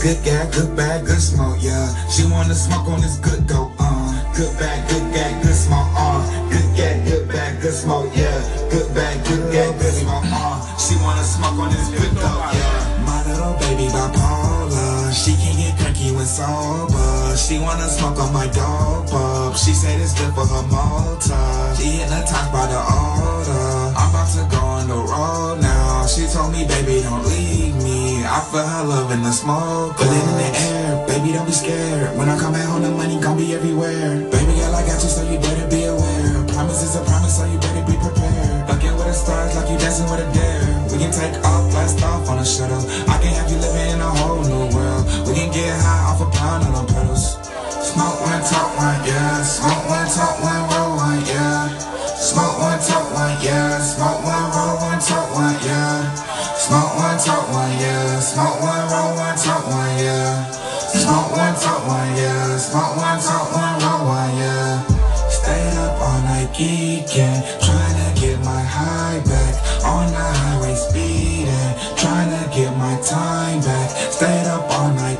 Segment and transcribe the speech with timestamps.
[0.00, 1.92] Good guy, good bag, good smoke, yeah.
[2.08, 4.32] She wanna smoke on this good dope, uh.
[4.32, 6.24] Good bag, good guy, good smoke, uh.
[6.48, 8.32] Good guy, good bag, good smoke, yeah.
[8.72, 10.56] Good bag, good guy, good smoke, uh.
[10.80, 13.04] She wanna smoke on this good dope, yeah.
[13.04, 15.12] My little baby bipolar.
[15.12, 17.36] She can get cranky when sober.
[17.36, 19.54] She wanna smoke on my dog pop.
[19.54, 21.76] She said it's good for her motor.
[21.76, 23.92] She hypnotized by the odor.
[24.00, 26.06] I'm about to go on the road now.
[26.06, 27.99] She told me, baby, don't leave me.
[28.30, 29.96] I feel her love in the smoke.
[29.96, 32.16] Put it in the air, baby, don't be scared.
[32.16, 34.22] When I come back home, the money gon' be everywhere.
[34.30, 36.46] Baby girl, I got you, so you better be aware.
[36.54, 38.70] Promise is a promise, so you better be prepared.
[38.70, 40.62] Fucking with the stars like you dancing with a dare.
[40.94, 41.34] We can take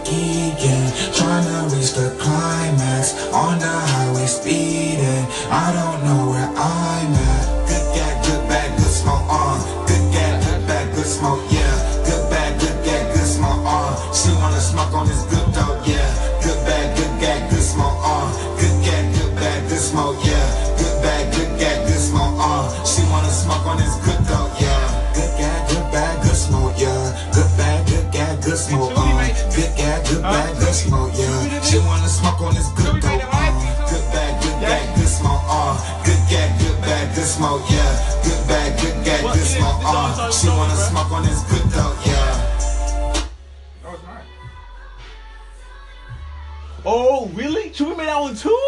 [0.09, 1.20] all
[37.11, 38.23] good bag, good smoke, yeah.
[38.23, 40.31] Good bag, good guy, good smoke, uh.
[40.31, 42.15] She wanna smoke on this good dope, yeah.
[43.83, 44.25] That was nice.
[46.85, 47.73] Oh, really?
[47.73, 48.59] Should we make that one too?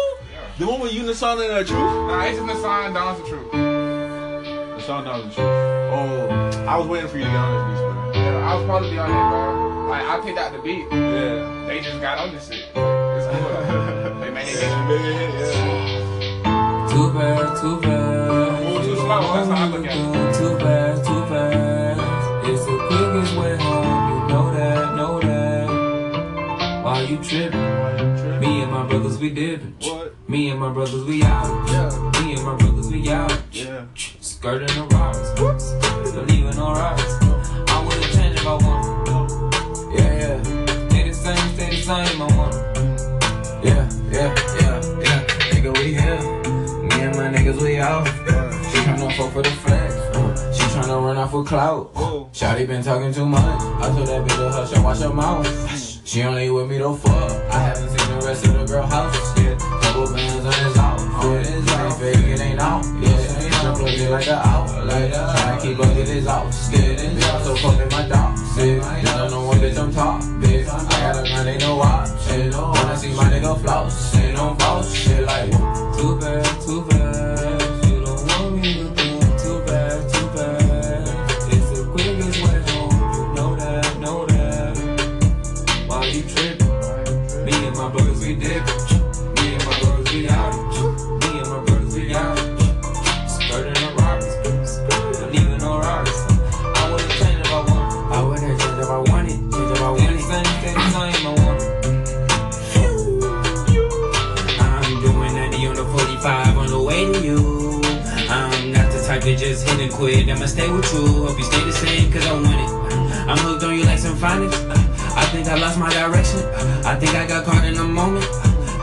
[0.59, 1.79] The one with Unison and the Truth?
[1.79, 3.51] Nah, it's in the sign, Don's the truth.
[3.51, 5.39] The song down the Truth.
[5.39, 8.85] Oh, I was waiting for you to get on this beat, Yeah, I was supposed
[8.85, 9.89] to be on it, bro.
[9.89, 10.85] Like, I picked out the beat.
[10.91, 11.65] Yeah.
[11.67, 12.65] They just got on this shit.
[12.65, 14.19] It's cool.
[14.19, 14.61] they made it.
[14.61, 15.73] Yeah.
[16.91, 18.02] Too bad, too bad.
[19.03, 20.35] Slow, that's how I look at it.
[20.37, 21.97] Too bad, too bad.
[22.47, 24.09] It's the quickest way home.
[24.09, 26.83] You know that, know that.
[26.85, 29.75] While you tripping, me and my brothers we dipping.
[30.29, 31.67] Me and my brothers we out.
[31.67, 32.21] Yeah.
[32.21, 33.41] Me and my brothers we out.
[33.51, 33.85] Yeah.
[33.93, 35.19] Skirting the rocks.
[36.09, 37.03] Still leaving no rocks.
[37.73, 38.93] I wouldn't change if I wanted.
[39.97, 40.43] Yeah, yeah.
[40.87, 42.21] Stay the same, stay the same.
[42.21, 42.53] I want.
[43.65, 45.19] Yeah, yeah, yeah, yeah.
[45.51, 46.21] Nigga, we here.
[46.83, 48.07] Me and my niggas, we out.
[49.33, 49.95] For the flex.
[50.55, 51.91] She tryna run off with clout.
[52.33, 53.41] Shawty been talking too much.
[53.41, 55.47] I told that bitch to hush and wash her mouth.
[56.05, 57.31] She only with me to fuck.
[57.49, 59.57] I haven't seen the rest of the girl house yet.
[59.57, 61.47] Couple bands on his outfit.
[61.49, 62.85] Ain't fake, it ain't out.
[63.01, 65.13] Yeah, she tryna plug it like an outlet.
[65.13, 66.99] Tryna keep up with his outfit.
[66.99, 68.37] Bitch, I'm so fucking my dog.
[68.53, 70.21] Shit, y'all don't know what bitch I'm top.
[70.21, 72.51] Bitch, I got a gun, ain't no option.
[72.51, 75.49] When I see my nigga floss, ain't no false shit like
[75.97, 77.02] too bad, too bad.
[109.53, 110.31] Just hit and.
[110.31, 111.05] I'ma stay with you.
[111.25, 112.69] Hope you stay the same, cause I want it.
[113.29, 114.57] I'm hooked on you like some finest.
[115.15, 116.41] I think I lost my direction.
[116.83, 118.25] I think I got caught in a moment.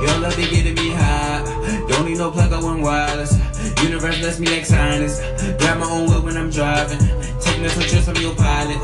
[0.00, 1.42] Your love be getting me high.
[1.88, 3.34] Don't need no plug, I want wireless.
[3.82, 5.18] Universe lets me like sinus.
[5.58, 6.98] Grab my own wheel when I'm driving.
[7.40, 8.78] Taking some trips, I'm your pilot.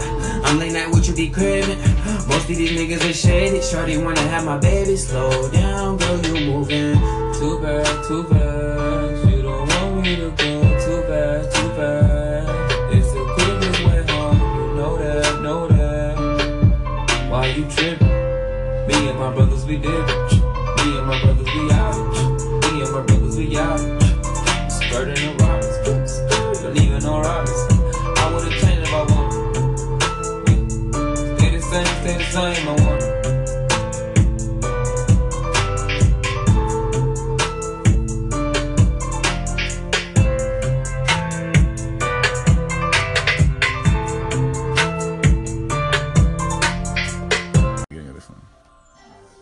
[0.45, 1.79] I'm late night with you, be craving.
[2.27, 3.63] Most of these niggas are shaded.
[3.63, 4.97] Shorty wanna have my baby.
[4.97, 6.99] Slow down, girl, you moving.
[7.39, 9.31] Too bad, too bad.
[9.31, 10.46] You don't want me to go.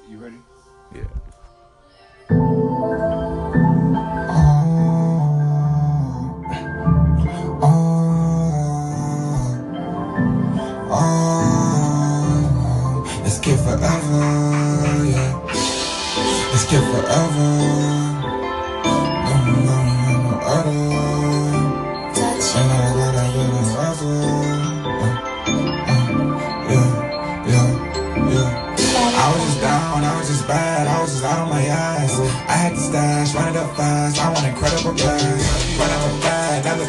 [0.09, 0.39] You ready?
[0.95, 1.05] Yeah.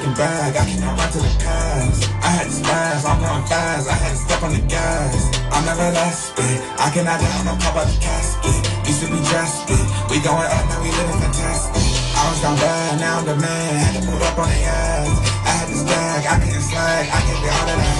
[0.06, 2.14] I cannot run to the past.
[2.22, 5.34] I had to smash, I'm going fast, I had to step on the gas.
[5.52, 6.36] I'm never less eh.
[6.38, 8.54] big, I cannot down, I'm pop out the casket.
[8.86, 9.82] Used to be drastic,
[10.14, 11.82] we going up, now we living fantastic.
[12.14, 15.35] I was down bad, now I'm the man, had to pull up on the ass.
[15.76, 17.96] Stack, I can't be all I.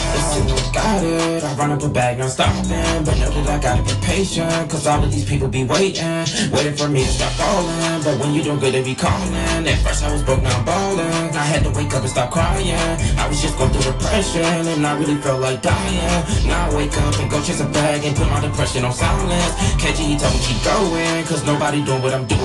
[0.76, 1.44] Got it.
[1.44, 2.68] I run up a bag, no stopping.
[3.06, 4.70] But know that I gotta be patient.
[4.70, 6.26] Cause all of these people be waiting.
[6.52, 8.04] Waiting for me to stop falling.
[8.04, 9.34] But when you doing good, they be calling.
[9.34, 11.32] At first I was broke, now I'm balling.
[11.32, 12.76] I had to wake up and stop crying.
[13.18, 14.44] I was just going through depression.
[14.44, 16.24] And I really felt like dying.
[16.46, 19.56] Now I wake up and go chase a bag and put my depression on silence.
[19.80, 21.24] KG, he told me keep going.
[21.24, 22.42] Cause nobody doing what I'm doing.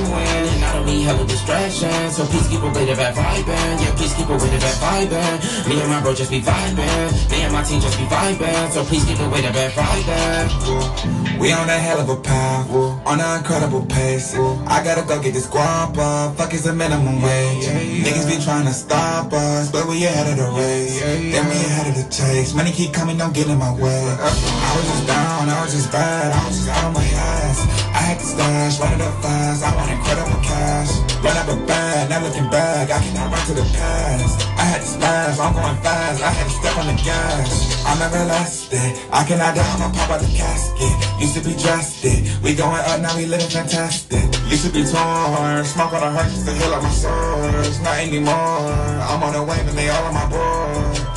[0.54, 2.14] And I don't need hella distractions.
[2.14, 3.74] So please keep away the bad vibing.
[3.82, 5.19] Yeah, please keep away the bad vibing.
[5.68, 7.30] Me and my bro just be vibing.
[7.30, 8.70] Me and my team just be vibing.
[8.72, 11.38] So please keep away the bad vibing.
[11.40, 14.34] We on a hell of a path, on an incredible pace.
[14.34, 17.64] I gotta go get this guap up, fuck is the minimum wage.
[17.64, 21.00] Niggas be trying to stop us, but we ahead of the race.
[21.00, 22.52] Then we ahead of the chase.
[22.52, 24.04] Money keep coming, don't get in my way.
[24.20, 27.64] I was just down, I was just bad, I was just out on my ass.
[27.88, 31.09] I had to stash, run it up fast, I want incredible cash.
[31.22, 34.40] Run up a bag, not looking back, I cannot run to the past.
[34.56, 37.84] I had to smash, I'm going fast, I had to step on the gas.
[37.84, 41.20] I'm everlasting, I cannot down, I'll pop out the casket.
[41.20, 44.24] Used to be drastic, we going up, now we living fantastic.
[44.48, 47.80] Used to be torn, smoke on the heart just to heal up my sores.
[47.80, 51.09] Not anymore, I'm on the wave and they all on my board.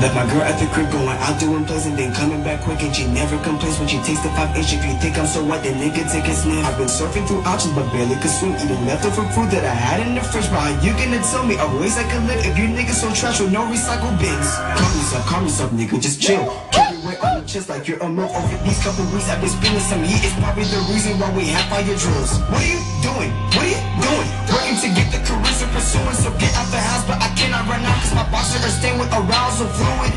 [0.00, 2.80] Left my girl at the crib going out doing plays and then coming back quick
[2.80, 4.72] and she never complains when she takes the five inch.
[4.72, 6.64] If you think I'm so white, then nigga take a sniff.
[6.64, 8.56] I've been surfing through options but barely could swim.
[8.56, 10.48] Eating leftover food that I had in the fridge.
[10.48, 13.12] But how you gonna tell me a ways I can live if you niggas so
[13.12, 14.48] trash with no recycle bins?
[14.56, 16.48] Calm yourself, calm yourself, nigga, just chill.
[16.72, 18.32] Keep your weight on the chest like you're a milk.
[18.32, 20.24] Over these couple weeks I've been spilling some heat.
[20.24, 22.40] It's probably the reason why we have fire drills.
[22.48, 23.28] What are you doing?
[23.52, 24.28] What are you doing?
[24.48, 25.09] Working to get
[25.90, 26.14] pursuing.
[26.14, 28.98] So get out the house, but I cannot run out cause my boxer is stained
[28.98, 30.12] with arousal fluid.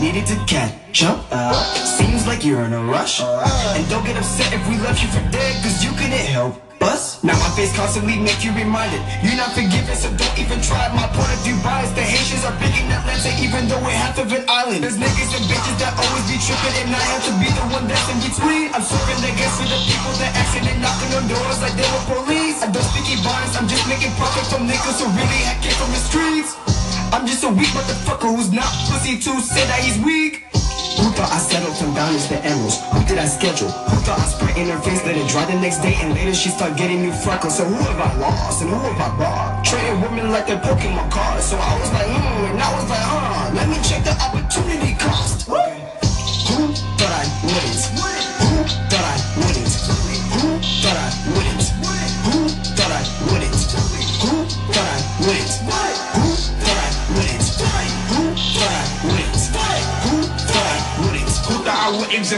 [0.00, 1.26] Needed to catch up.
[1.74, 3.20] Seems like you're in a rush.
[3.20, 6.67] And don't get upset if we left you for dead, cause you couldn't help
[6.98, 7.22] us.
[7.22, 8.98] Now my face constantly make you reminded.
[9.22, 10.90] You're not forgiven, so don't even try.
[10.90, 11.94] My point of view bias.
[11.94, 14.82] The Haitians are big in Atlanta, even though we're half of an island.
[14.82, 17.86] There's niggas and bitches that always be tripping, and I have to be the one
[17.86, 18.74] that's in between.
[18.74, 22.04] I'm serving the gas for the people that accident knocking on doors like they were
[22.10, 22.58] police.
[22.66, 25.94] I don't speak Ebonics, I'm just making profit from niggas who really had came from
[25.94, 26.58] the streets.
[27.14, 30.47] I'm just a weak motherfucker who's not pussy to say that he's weak.
[30.98, 32.82] Who thought I settled from diamonds to emeralds?
[32.90, 33.70] Who did I schedule?
[33.70, 36.34] Who thought I spray in her face, let it dry the next day, and later
[36.34, 37.56] she start getting new freckles?
[37.56, 39.64] So who have I lost and who have I bought?
[39.64, 41.44] Trading women like they're Pokemon cards.
[41.46, 43.54] So I was like, hmm, and I was like, huh.
[43.54, 45.46] Let me check the opportunity cost.
[45.46, 46.66] Who
[46.98, 47.97] thought I wouldn't?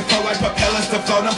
[0.09, 1.25] Propellers to float.
[1.25, 1.35] I'm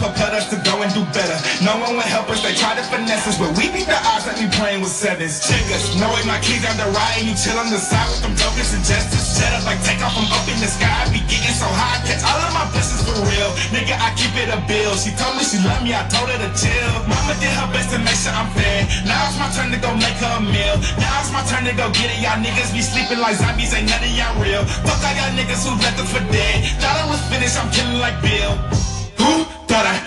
[1.73, 4.29] no one would help us, they try to finesse us, but we beat the odds
[4.29, 5.41] like we playing with sevens.
[5.41, 8.05] Check us, know it, my keys on the ride, and you chill on the side
[8.13, 9.25] with them broken suggestions.
[9.33, 12.21] Shut up like take off from up in the sky, be getting so high, catch
[12.29, 13.49] all of my blessings for real.
[13.73, 14.93] Nigga, I keep it a bill.
[15.01, 16.93] She told me she love me, I told her to chill.
[17.09, 18.93] Mama did her best to make sure I'm fed.
[19.09, 20.77] Now it's my turn to go make her a meal.
[21.01, 22.21] Now it's my turn to go get it.
[22.21, 24.61] Y'all niggas be sleeping like zombies, ain't none of y'all real.
[24.85, 26.69] Fuck all y'all niggas who left us for dead.
[26.85, 28.92] Thought I was finished, I'm killing like Bill.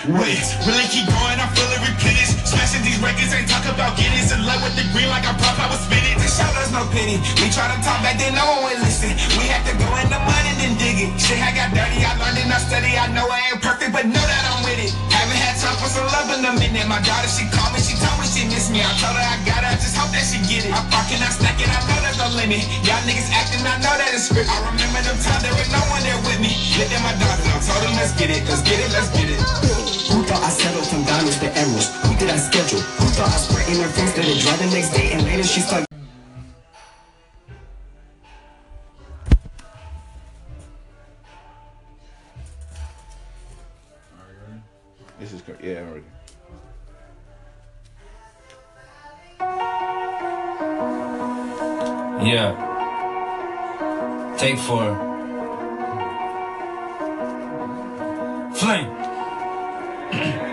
[0.06, 0.38] I?
[0.66, 2.46] Really keep going, I'm feeling replenished.
[2.46, 5.58] Smashing these records, ain't talk about getting in love with the green like I'm pop,
[5.58, 6.14] I was spinning.
[6.26, 7.16] Show there's no pity.
[7.40, 9.14] We try to talk back then, no one would listen.
[9.38, 11.10] We had to go in the mud and then dig it.
[11.16, 12.92] Shit, I got dirty, I learned and I study.
[12.98, 14.92] I know I ain't perfect, but know that I'm with it.
[15.08, 15.45] Haven't had
[15.76, 16.88] time for some love in a minute.
[16.88, 18.80] My daughter, she called me, she told me she miss me.
[18.80, 20.72] I told her I got her, I just hope that she get it.
[20.72, 22.64] I fucking, I stack it, I know there's no limit.
[22.84, 24.48] Y'all niggas acting, I know that it's script.
[24.48, 26.52] I remember them times there was no one there with me.
[26.80, 29.28] Looked at my daughter, I told them let's get it, let's get it, let's get
[29.28, 29.40] it.
[30.12, 31.92] Who thought I settled from diamonds to emeralds?
[32.06, 32.80] Who did I schedule?
[32.80, 35.44] Who thought I spray in her face, let it dry the next day, and later
[35.44, 35.84] she start
[45.18, 46.04] This is cra- yeah, I'm ready.
[52.28, 52.74] Yeah.
[54.36, 54.94] Take four.
[58.54, 58.92] Flame.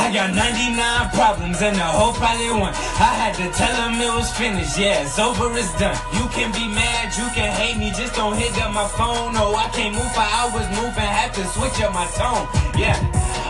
[0.00, 2.72] I got 99 problems and the whole probably one.
[2.72, 4.78] I had to tell him it was finished.
[4.80, 5.92] Yeah, it's over, it's done.
[6.16, 9.36] You can be mad, you can hate me, just don't hit up my phone.
[9.36, 12.48] No, I can't move for hours, moving, have to switch up my tone.
[12.80, 12.96] Yeah,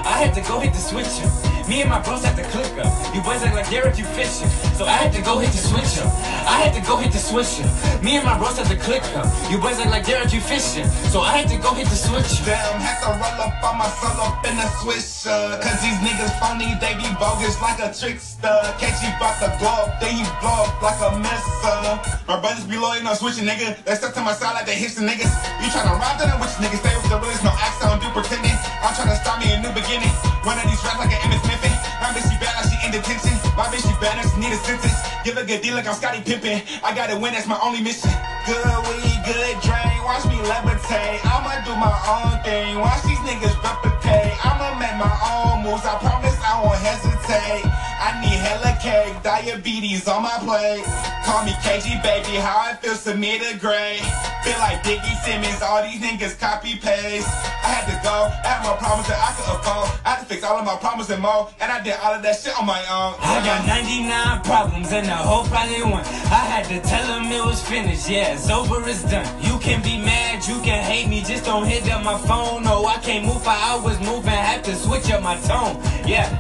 [0.05, 1.29] I had to go hit the switcher.
[1.69, 2.91] Me and my bros had to click up.
[3.15, 4.51] You boys act like Derek, you fishing.
[4.75, 6.03] So I had to go hit the switcher.
[6.51, 7.63] I had to go hit the switcher.
[8.03, 9.31] Me and my bros had to click up.
[9.47, 10.89] You boys act like Derek, you fishing.
[11.15, 12.43] So I had to go hit the switcher.
[12.43, 15.63] Damn, had to roll up on myself up in a swisher.
[15.63, 18.59] Cause these niggas phony, they be bogus like a trickster.
[18.83, 22.03] Catch you about to go up, then you up like a missile.
[22.27, 23.79] My brothers be loyal, no switching, nigga.
[23.87, 25.31] They stuck to my side like they hipster niggas.
[25.63, 28.59] You tryna rob them, which niggas stay with the realest, no acts, don't do pretending.
[28.81, 30.09] I'm tryna start me a new beginning.
[30.49, 31.61] One of these rap like an Emmitt Smith.
[32.01, 33.37] My bitch, she bad like she in detention.
[33.53, 34.97] My bitch, she bad, just need a sentence.
[35.21, 36.65] Give a good deal like I'm Scottie Pippen.
[36.81, 38.09] I gotta win, that's my only mission.
[38.49, 40.01] Good weed, good drain.
[40.09, 41.21] Watch me levitate.
[41.29, 42.81] I'ma do my own thing.
[42.81, 44.33] Watch these niggas replicate.
[44.41, 45.85] I'ma make my own moves.
[45.85, 47.69] I promise I won't hesitate.
[48.01, 50.85] I need hella cake, diabetes on my plate.
[51.29, 54.01] Call me KG baby, how I feel to gray.
[54.43, 57.29] Feel like Biggie Simmons, all these niggas copy paste.
[57.61, 60.01] I had to go, I had more problems that I could afford.
[60.07, 62.23] I had to fix all of my problems and more, and I did all of
[62.23, 63.21] that shit on my own.
[63.21, 66.01] I got 99 problems and the whole probably one.
[66.33, 68.09] I had to tell him it was finished.
[68.09, 69.29] Yeah, it's over, it's done.
[69.45, 72.65] You can be mad, you can hate me, just don't hit up my phone.
[72.65, 75.77] No, I can't move for hours, moving, have to switch up my tone.
[76.09, 76.33] Yeah,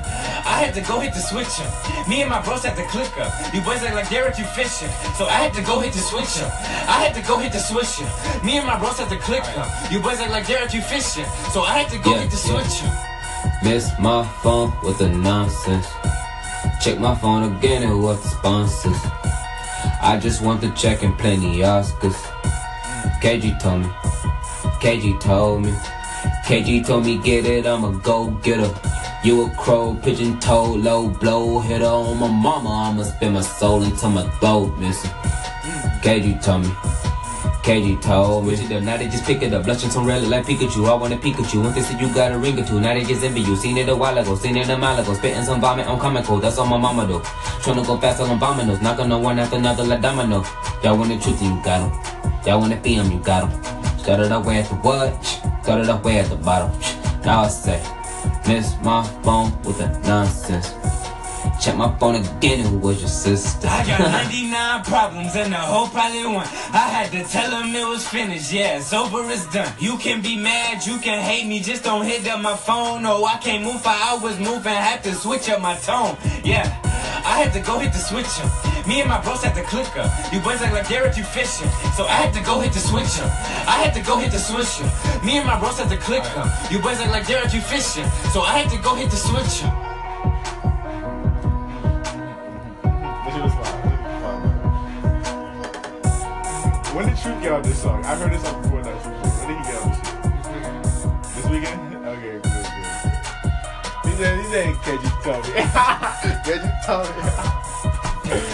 [0.51, 1.67] I had to go hit the switcher.
[2.11, 3.31] Me and my bros had to click up.
[3.55, 4.91] You boys act like Derek, you fishing.
[5.15, 6.47] So I had to go hit the switcher.
[6.91, 8.05] I had to go hit the switcher.
[8.45, 9.69] Me and my bros had to click up.
[9.93, 11.25] You boys act like Derek, you fishing.
[11.55, 12.51] So I had to go Yeah, hit the yeah.
[12.67, 12.91] switcher.
[13.63, 15.87] Miss my phone with the nonsense.
[16.83, 19.01] Check my phone again and what the sponsors.
[20.03, 22.17] I just want to check and plenty Oscars.
[23.23, 23.89] KG told me.
[24.83, 25.73] KG told me.
[26.47, 29.00] KG told me get it, I'ma go get her.
[29.23, 32.89] You a crow, pigeon toe, low blow hitter on my mama.
[32.89, 35.11] I'ma spend my soul until my throat missing.
[36.01, 36.69] KG told me.
[37.61, 38.55] KG told me.
[38.55, 40.89] Them, now they just pick it up, blushing some relic like Pikachu.
[40.89, 41.63] I want a Pikachu.
[41.63, 43.57] Once they said you got a ring or two, now they just envy you.
[43.57, 45.13] Seen it a while ago, seen it a mile ago.
[45.13, 47.19] Spitting some vomit on comical, that's all my mama do.
[47.61, 50.43] Tryna go fast on bombing knocking on one after another like domino.
[50.83, 52.47] Y'all want the truth, you got got 'em.
[52.47, 53.99] Y'all want the PM, you got 'em.
[53.99, 55.13] Started off way at the what?
[55.63, 56.73] Started off way at the bottom.
[57.23, 57.83] Now I say,
[58.47, 60.73] miss my phone with the nonsense.
[61.63, 63.69] Check my phone again, who was your sister?
[63.69, 66.47] I got 99 problems and the whole probably one.
[66.73, 68.53] I had to tell him it was finished.
[68.53, 69.73] Yeah, it's over, it's done.
[69.79, 73.03] You can be mad, you can hate me, just don't hit up my phone.
[73.03, 76.17] No, I can't move for hours, moving, had to switch up my tone.
[76.45, 76.65] Yeah,
[77.25, 78.70] I had to go hit the switcher.
[78.91, 80.11] Me and my bros had to click up.
[80.33, 81.71] You boys act like Derek, you fishing.
[81.95, 83.23] So I had to go hit the switcher.
[83.23, 84.83] I had to go hit the switcher.
[85.25, 86.51] Me and my bros had to click up.
[86.73, 88.05] You boys act like Derek, you fishing.
[88.35, 89.71] So I had to go hit the switcher.
[96.91, 98.05] When did Truth get out this song?
[98.05, 98.97] I heard this song before that.
[99.39, 101.35] When did he get out this shit?
[101.37, 101.95] This weekend?
[101.95, 102.67] Okay, good, good.
[104.03, 105.63] He said, he said, KG told me.
[106.43, 107.07] KG told
[107.65, 107.70] me.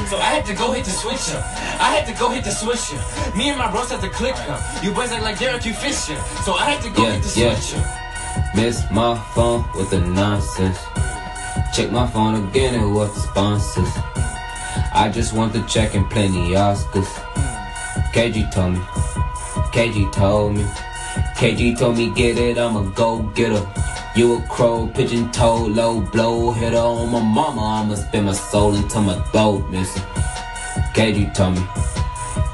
[0.08, 1.36] So I had to go hit the switcher.
[1.80, 2.96] I had to go hit the switcher.
[3.36, 4.60] Me and my bros had to click up.
[4.82, 6.16] You boys act like Derek, you fishing.
[6.44, 7.54] So I had to go Yeah, hit the yeah.
[7.56, 7.84] switcher.
[8.54, 10.78] Miss my phone with the nonsense.
[11.74, 13.92] Check my phone again and what the sponsors.
[14.94, 17.08] I just want to check and plenty Oscars.
[18.14, 18.80] KG told me.
[19.76, 20.64] KG told me.
[21.36, 23.85] KG told me get it, I'ma go get her.
[24.16, 27.60] You a crow, pigeon toe, low blow hitter on my mama.
[27.60, 30.02] I'ma spend my soul into my throat missing.
[30.94, 31.60] KG told me.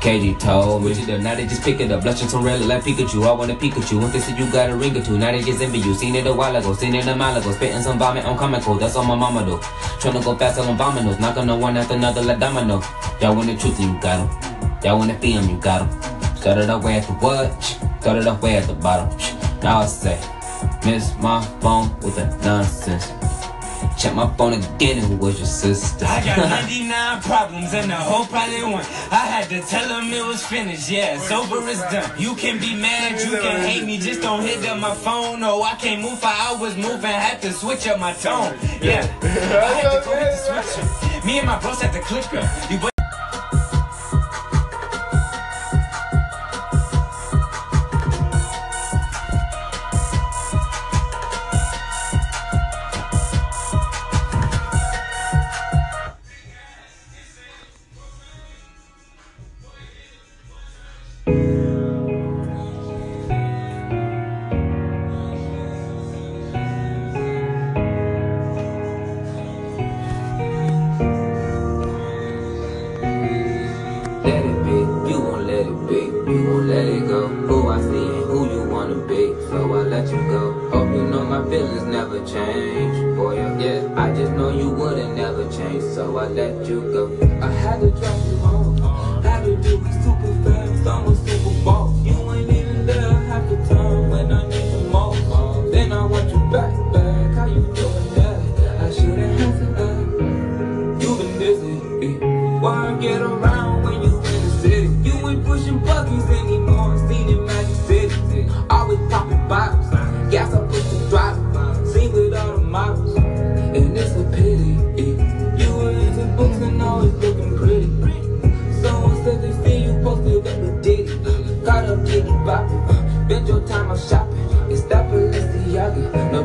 [0.02, 0.92] KG told me.
[0.92, 3.24] Them, now they just pick it up, blushing some relic like Pikachu.
[3.24, 4.00] I want a Pikachu.
[4.00, 5.94] Once they said you got a ring or two, now they just envy you.
[5.94, 7.52] Seen it a while ago, seen it a mile ago.
[7.52, 9.58] Spitting some vomit on comical, that's all my mama do.
[10.02, 12.82] Tryna go fast on dominoes, knocking on one after another like domino.
[13.20, 14.82] Y'all want the truth, you got got 'em.
[14.82, 16.36] Y'all want the PM, you got got 'em.
[16.36, 17.62] Started off way at the what?
[18.00, 19.16] Started off way at the bottom.
[19.62, 20.18] Now I say,
[20.84, 23.10] miss my phone with the nonsense.
[23.98, 26.06] Check my phone again, who was your sister?
[26.06, 28.84] I got 99 problems and the whole probably one.
[29.10, 30.90] I had to tell him it was finished.
[30.90, 32.10] Yeah, it's over, it's done.
[32.18, 35.40] You can be mad, you can hate me, just don't hit up my phone.
[35.40, 38.56] No, I can't move for hours, moving, had to switch up my tone.
[38.80, 41.26] Yeah, I had to go hit the switcher.
[41.26, 42.70] Me and my bros had to click up.
[42.70, 42.91] You
[81.52, 83.34] feelings never change, boy.
[83.60, 87.02] Yeah, I just know you wouldn't never change, so I let you go.
[87.42, 89.76] I had to drop you home, had to do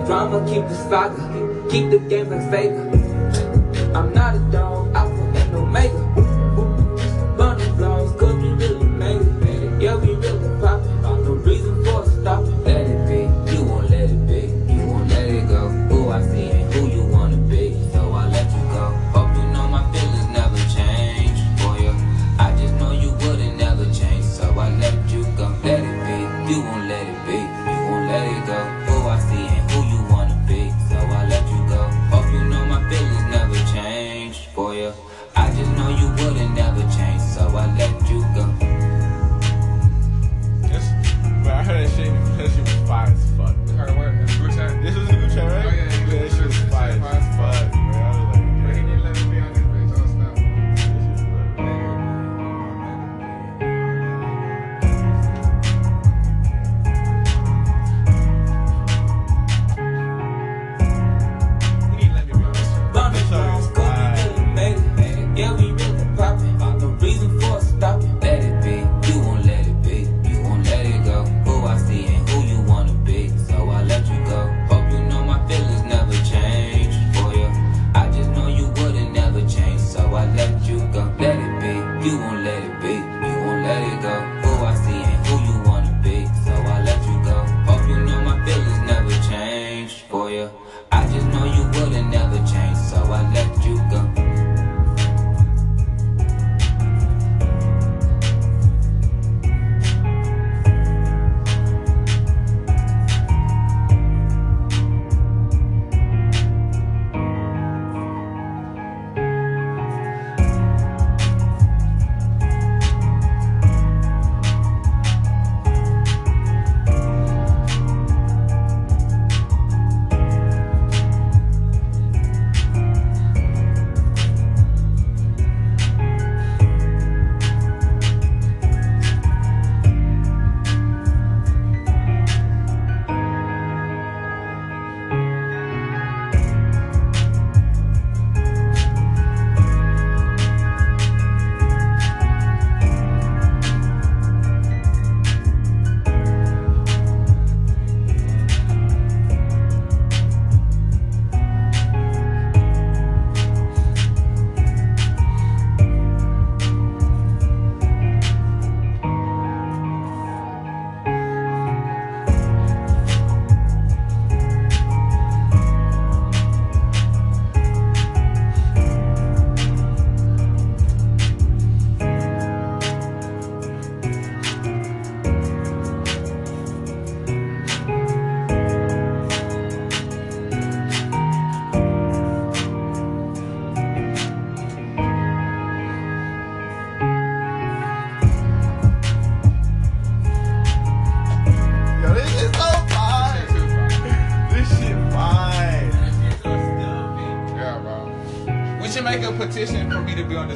[0.07, 2.79] drama, keep the saga, keep the game like Sega.
[3.93, 4.39] I'm not a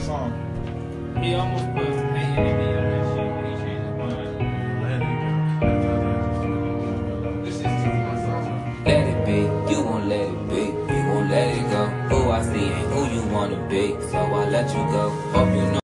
[0.02, 0.51] song.